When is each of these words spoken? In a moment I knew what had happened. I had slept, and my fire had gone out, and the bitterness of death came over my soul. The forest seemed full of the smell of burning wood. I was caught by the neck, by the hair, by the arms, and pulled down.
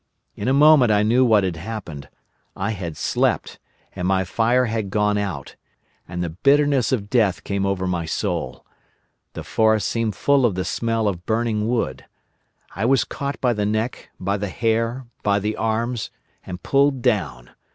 In 0.35 0.47
a 0.47 0.51
moment 0.51 0.91
I 0.91 1.03
knew 1.03 1.23
what 1.23 1.43
had 1.43 1.57
happened. 1.57 2.09
I 2.55 2.71
had 2.71 2.97
slept, 2.97 3.59
and 3.95 4.07
my 4.07 4.23
fire 4.23 4.65
had 4.65 4.89
gone 4.89 5.15
out, 5.19 5.55
and 6.07 6.23
the 6.23 6.31
bitterness 6.31 6.91
of 6.91 7.07
death 7.11 7.43
came 7.43 7.67
over 7.67 7.85
my 7.85 8.05
soul. 8.05 8.65
The 9.33 9.43
forest 9.43 9.87
seemed 9.87 10.15
full 10.15 10.43
of 10.43 10.55
the 10.55 10.65
smell 10.65 11.07
of 11.07 11.27
burning 11.27 11.67
wood. 11.67 12.05
I 12.75 12.83
was 12.83 13.03
caught 13.03 13.39
by 13.41 13.53
the 13.53 13.67
neck, 13.67 14.09
by 14.19 14.37
the 14.37 14.49
hair, 14.49 15.05
by 15.21 15.37
the 15.37 15.55
arms, 15.55 16.09
and 16.47 16.63
pulled 16.63 17.03
down. 17.03 17.51